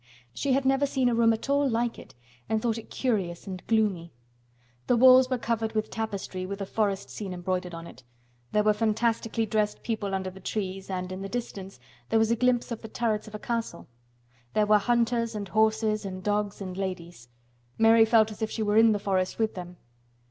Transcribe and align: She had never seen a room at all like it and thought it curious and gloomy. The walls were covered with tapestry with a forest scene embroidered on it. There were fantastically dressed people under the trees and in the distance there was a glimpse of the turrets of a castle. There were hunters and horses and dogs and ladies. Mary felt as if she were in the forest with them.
She 0.33 0.53
had 0.53 0.65
never 0.65 0.87
seen 0.87 1.09
a 1.09 1.13
room 1.13 1.31
at 1.31 1.47
all 1.47 1.69
like 1.69 1.99
it 1.99 2.15
and 2.49 2.59
thought 2.59 2.79
it 2.79 2.89
curious 2.89 3.45
and 3.45 3.61
gloomy. 3.67 4.11
The 4.87 4.97
walls 4.97 5.29
were 5.29 5.37
covered 5.37 5.73
with 5.73 5.91
tapestry 5.91 6.43
with 6.43 6.59
a 6.59 6.65
forest 6.65 7.11
scene 7.11 7.35
embroidered 7.35 7.75
on 7.75 7.85
it. 7.85 8.01
There 8.51 8.63
were 8.63 8.73
fantastically 8.73 9.45
dressed 9.45 9.83
people 9.83 10.15
under 10.15 10.31
the 10.31 10.39
trees 10.39 10.89
and 10.89 11.11
in 11.11 11.21
the 11.21 11.29
distance 11.29 11.79
there 12.09 12.17
was 12.17 12.31
a 12.31 12.35
glimpse 12.35 12.71
of 12.71 12.81
the 12.81 12.87
turrets 12.87 13.27
of 13.27 13.35
a 13.35 13.37
castle. 13.37 13.87
There 14.55 14.65
were 14.65 14.79
hunters 14.79 15.35
and 15.35 15.47
horses 15.49 16.03
and 16.03 16.23
dogs 16.23 16.61
and 16.61 16.75
ladies. 16.75 17.29
Mary 17.77 18.03
felt 18.05 18.31
as 18.31 18.41
if 18.41 18.49
she 18.49 18.63
were 18.63 18.77
in 18.77 18.93
the 18.93 18.97
forest 18.97 19.37
with 19.37 19.53
them. 19.53 19.77